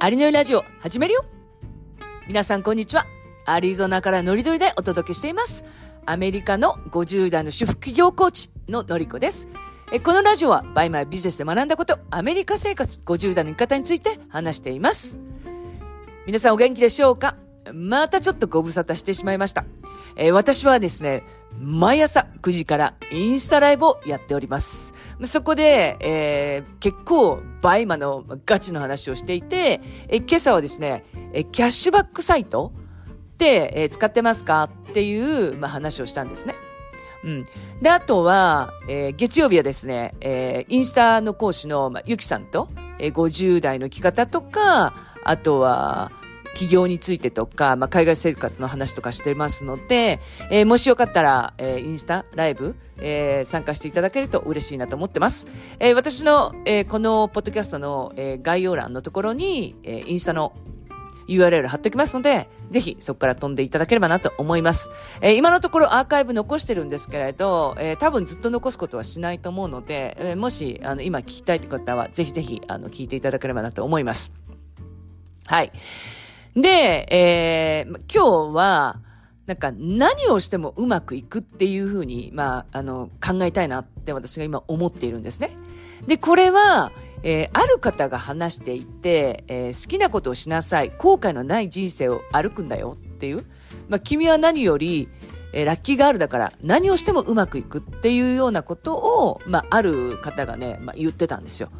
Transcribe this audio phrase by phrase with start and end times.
[0.00, 1.24] アリの湯ラジオ始めるよ
[2.28, 3.04] 皆さんこんにちは。
[3.46, 5.64] アリゾナからノリノリでお届けしています。
[6.06, 9.48] アメリカの50代の主婦企業コーチののりこです。
[9.92, 15.18] えこのラジオはバイマイビジネスで学んだこと、アメリカ生活50代の生き方について話しています。
[16.26, 17.34] 皆さんお元気でしょうか？
[17.74, 19.64] またちょっとご無沙汰してしまいました。
[20.14, 21.24] え私はですね、
[21.58, 24.87] 毎朝9時からインスタライブをやっております。
[25.24, 32.72] そこで、えー結構 BUYMA のガチの話をしていて、え今朝はですね、えキャッシュバックサイト
[33.32, 36.54] って、え使ってますかっていう、まあ、話をしたんですね。
[37.24, 37.44] うん。
[37.82, 42.68] で、あとは、えー月曜日はですね、えーインスタの講師の、まあ、ゆきさんと、
[43.00, 46.12] えー50代の生き方とか、あとは、
[46.58, 50.18] 起業についてとか、まあ、海外生活の話とかしてますので、
[50.50, 55.46] えーもしよかったら、えーインスタライブ、えー参加していただけると嬉しいなと思ってます。
[55.78, 60.52] えー私の、えーこのポッドキャストの、えー概要欄のところに、えーインスタの
[61.28, 64.90] URL 貼っておきますので、ぜひそこから飛んでいただければなと思います。
[65.20, 74.32] えー今のところアーカイブ残してるんですけれど、えー多分ずっと残すことはしないと思うので、えーもしあの今聞きたいって方は、ぜひぜひあの聞いていただければなと思います。
[75.46, 75.70] はい。
[76.60, 79.00] で、えー今日は、
[79.46, 85.50] なんか何をしてもうまくいくっていうふうに、まあ、あの、考えたいなって私が今思っているんですね。
[86.06, 86.92] で、これは、
[87.22, 90.90] えーある方が話していて、えー好きなことをしなさい。
[90.98, 93.44] 後悔のない人生を歩くんだよっていう。
[93.88, 95.08] まあ、君は何より、
[95.52, 101.70] えーラッキーガールだから何をしてもうまくいくっていうようなことを、まあ、ある方がね、まあ、言ってたんですよ。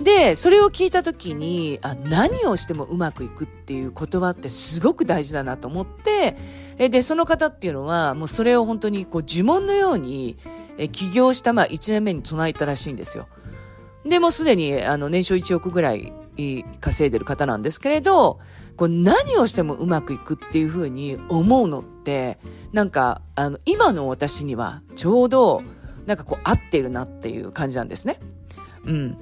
[0.00, 6.36] で、それを聞いたときに、あ、何をしてもうまくいくっていう言葉ってすごく大事だなと思って、
[6.76, 10.38] で、その方っていうのは、もうそれを本当にこう呪文のように、
[10.92, 13.26] 起業したまあ1年目に唱えたらしいんですよ。
[14.04, 16.12] で、もうすでにあの年商1億ぐらい
[16.80, 18.38] 稼いでる方なんですけれど、
[18.76, 22.38] こう何をしてもうまくいくっていうふうに思うのって、
[22.72, 25.62] なんか、あの、今の私にはちょうど、
[26.06, 28.20] なんかこう合ってるなっていう感じなんですね。
[28.84, 29.18] うん。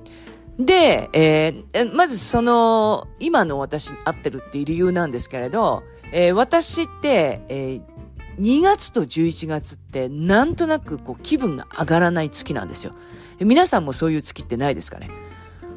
[0.59, 7.83] で、えーまずその、今の私に合ってるっていう理由なんですけれど、えー私って、えー
[8.39, 12.93] 2月と11月ってなんとなくこう気分が上がらない月なんですよ。
[13.41, 15.09] 皆さんもそういう月ってないですかね？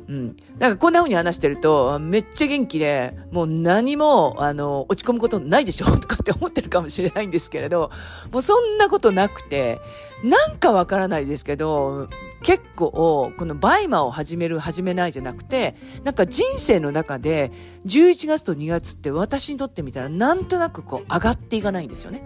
[0.09, 0.35] うん。
[0.57, 5.85] なんかこんな風に話してると、めっちゃ元気で、もう何も、あの、落ち込むことないでしょ？
[5.85, 7.91] とかって思ってるかもしれないんですけれど、
[8.33, 9.79] もうそんなことなくて、
[10.23, 12.09] なんかわからないですけど、
[12.41, 17.51] 結構、この BUYMA を始める、始めないじゃなくて、なんか人生の中で、
[17.85, 22.23] 11月と2月って私にとってみたら、なんとなくこう、上がっていかないんですよね。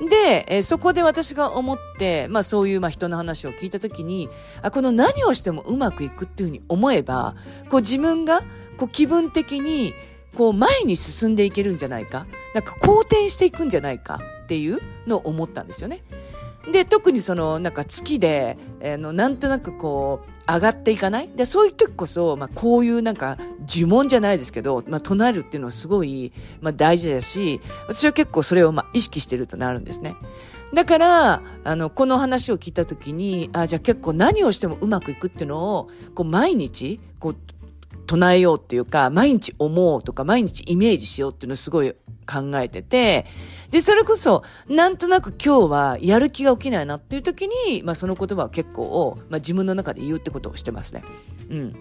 [0.00, 4.28] で、えそこで私が思って、まあそういうまあ人の話を聞いたときに、
[4.62, 7.36] あ、この何をしてもうまくいくっていうふうに思えば、
[7.68, 8.40] こう自分が
[8.76, 9.94] こう気分的に
[10.36, 16.02] こう前に進んでいけるんじゃないか、なんか好転していくんじゃないかっていうのを思ったんですよね。
[16.72, 21.28] で、特にその、なんか月で、あの、なんとなくこう、上がっていかない？
[21.28, 23.38] で、そういう時こそ、まあ、こういうなんか、
[23.68, 30.16] 呪文じゃないですけど、まあ、唱えるっていうのはすごい、まあ、大事だし、私は結構それを、まあ、意識してるとなるんですね。
[30.74, 37.36] だから、あの、この話を聞いた時に、あ、じゃあ結構何をしてもうまくいくっていうのを、こう、毎日、こう、
[38.06, 41.92] 唱えようっていうか、毎日思うとか、毎日イメージしようっていうのをすごい
[42.26, 43.26] 考えてて、
[43.70, 51.02] で、それこそ、なんとなく今日はやる気が起きないなっていう時に、まあその言葉を結構、まあ自分の中で言うってことをしてますね。
[51.50, 51.74] うん。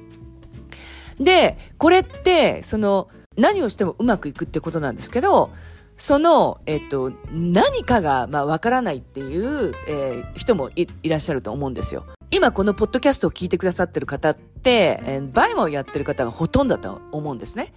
[1.20, 5.52] で、これって、その、何をしてもうまくいくってことなんですけど、
[5.98, 12.06] その、えっと、何かが、まあ、わからないっていう、えー人もいいらっしゃると思うんですよ。
[12.34, 17.72] 今このポッドキャストを聞いてくださってる方って、えー BUYMA をやってる方がほとんどだと思うんですね。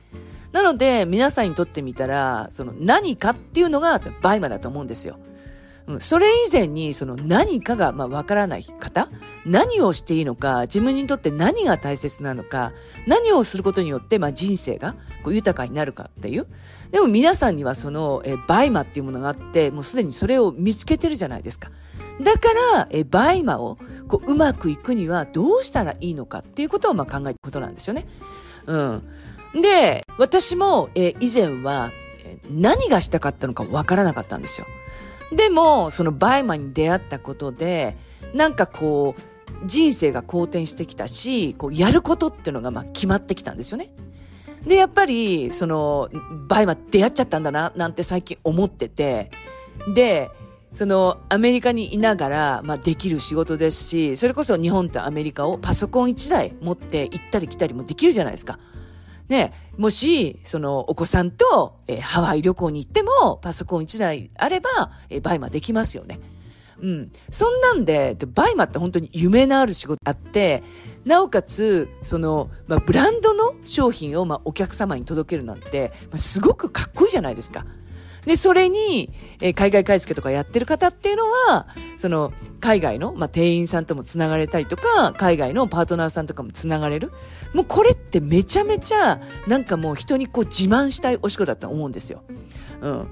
[0.53, 5.19] なので、皆さんにとってみたら、その何かっていうのがバイマだと思うんですよ。
[5.89, 9.11] うん、それ以前に、その何かが、まあ、わからない方
[9.45, 12.73] 何をしていいのか、自分にとって何が大切なのか、
[13.07, 16.47] 何をすることによって、まあ、人生がこう豊かになるかっていう。
[16.93, 21.71] でも皆さんにはその、え BUYMA っていうものがあって、もうすでにそれを見つけてるじゃないですか。
[22.23, 23.77] だから、え BUYMA を
[24.09, 28.07] こううまくいくにはどうしたらいいのかっていうことをまあ考えることなんですよね。
[28.67, 29.03] うん。
[29.61, 31.93] で、私も、えー以前は、
[32.51, 34.67] 何がしたかったのかわからなかったんですよ。
[35.33, 37.97] でも、その BUYMA に出会ったことで、
[38.35, 43.91] なんかこう、人生が好転してきたし、こう、やることっていうのがまあ決まってきたんですよね。
[44.67, 46.09] で、やっぱり、その、
[46.49, 49.31] BUYMA 出会っちゃったんだな、なんて最近思ってて、
[49.95, 50.31] で、
[50.77, 58.59] その、アメリカにいながら、まあ、できる仕事ですし、それこそ日本とアメリカをパソコン1台持って行ったり来たりもできるじゃないですか。
[59.31, 64.69] ね、もし、その、お子さんと、えー、ハワイ旅行に行っても、パソコン1台あれば、
[65.09, 66.21] えー、 BUYMA できますよね。
[66.83, 67.11] うん。
[67.31, 70.63] そんなんで、 BUYMA って本当に夢のある仕事あって、
[71.07, 77.65] なおかつ、その、まあ、ブランドの商品を、まあ、お客様に届けるなんて、まあ、すごくかっこいいじゃないですか。
[78.27, 87.13] で、それに、えー、海外買い付けとかやってる方っていうのは、その、海外の、まあ、店員さんとも繋がれたりとか、海外のパートナーさんとかも繋がれる。
[87.55, 92.23] もうこれってめちゃめちゃ、なんかもう人にこう自慢したいお仕事だと思うんですよ。
[92.81, 93.09] うん。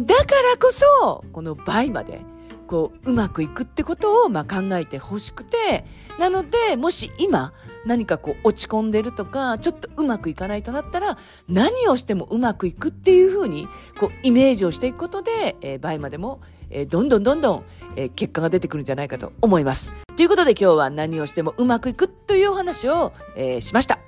[0.00, 2.22] だからこそ、この倍まで、
[2.66, 5.84] こう、うまくいくってことを、まあ、考えてほしくて、
[6.18, 7.52] なので、もし今、
[7.86, 11.16] 何かこう、落ち込んでるとか、ちょっとうまくいかないとなったら、
[11.48, 13.68] 何をしてもうまくいくっていうふうに、
[13.98, 16.40] こう、イメージをしていくことで、えー、倍までも、
[16.70, 19.92] えー、どんどんどんどん、えー、結果が出てくるんじゃないかと思います。
[20.16, 23.98] ということで今日は何をしてもうまくいくというお話を、えー、しました。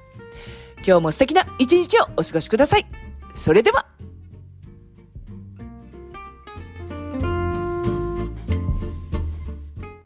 [0.78, 2.86] 今日も素敵な一日をお過ごしください。
[3.34, 3.86] それでは。